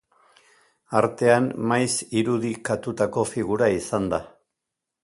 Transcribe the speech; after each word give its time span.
Artean 1.01 1.51
maiz 1.73 1.91
irudikatutako 2.23 3.29
figura 3.35 3.71
izan 3.79 4.11
da. 4.17 4.27